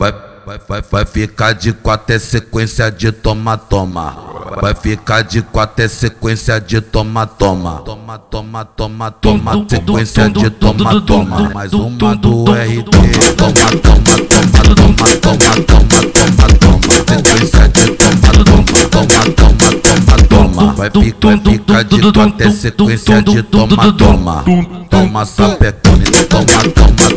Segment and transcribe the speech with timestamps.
[0.00, 0.14] Vai,
[0.46, 4.16] vai, vai, vai ficar de quatro é sequência de toma, toma.
[4.62, 7.82] Vai ficar de quatro é sequência de toma, toma.
[7.84, 11.50] Toma, toma, toma, toma, sequência de toma, toma.
[11.52, 12.84] Mais uma do RT.
[13.36, 16.94] Toma, toma, toma, toma, toma, toma, toma, toma.
[17.08, 20.74] Sequência de toma, toma, toma, toma, toma, toma.
[20.74, 24.44] Vai ficar, vai ficar de quatro é sequência de toma, toma.
[24.88, 27.07] Toma sapecone, toma, toma,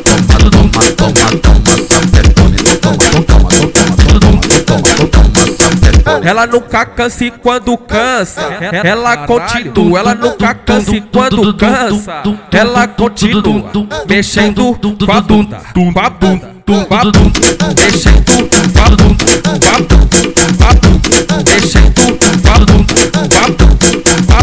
[6.24, 8.42] Ela nunca cansa e quando cansa,
[8.84, 10.00] ela continua.
[10.00, 12.22] Ela nunca cansa e quando cansa,
[12.52, 13.72] ela continua.
[14.08, 17.40] Mexendo com a bunda, com a bunda, com a bunda.
[17.80, 21.10] Mexendo com a bunda, com a bunda, com a bunda.
[21.52, 23.72] Mexendo com a bunda, com a bunda.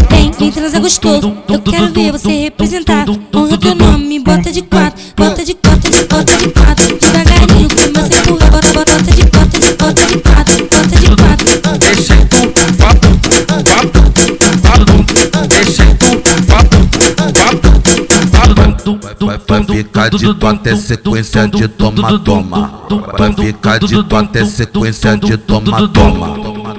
[0.09, 1.37] Vem, vem transa gostoso.
[1.47, 3.05] Eu quero ver você representar.
[3.09, 5.68] Honra teu nome, bota de quatro, bota de quatro,
[19.47, 22.71] Vai, ficar de tu até sequência de toma, toma.
[23.17, 26.27] Vai ficar de tu até sequência de toma, toma.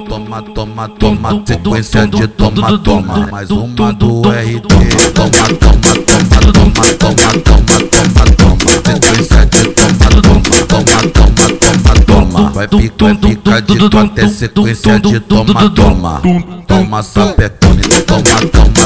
[0.08, 3.28] Toma, toma, toma, toma, sequência de toma, toma.
[3.30, 4.68] Mais uma do RT.
[5.14, 8.70] Toma, toma, toma, toma, toma, toma, toma, toma.
[8.84, 12.50] Sequência de toma, toma, toma, toma, toma, toma.
[12.50, 16.22] Vai ficar, de tu até sequência de toma, toma.
[16.66, 18.22] Toma sapecone, toma,
[18.52, 18.79] toma,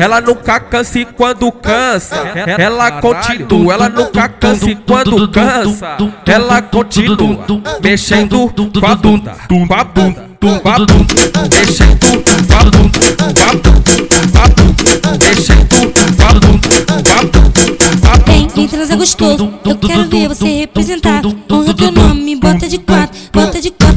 [0.00, 2.16] Ela nunca cansa e quando cansa,
[2.58, 3.74] ela continua.
[3.74, 7.46] Ela nunca cansa e quando cansa, ela continua.
[7.82, 11.14] Mexendo com a bunda, com a bunda, com a bunda.
[11.54, 14.80] Mexendo com a bunda, com a bunda, com a bunda.
[15.20, 18.24] Mexendo com a bunda, com a bunda, com a bunda.
[18.26, 19.52] Vem, vem gostoso.
[19.64, 21.22] Eu quero ver você representar.
[21.50, 23.89] Honra teu nome, bota de quatro, bota de quatro.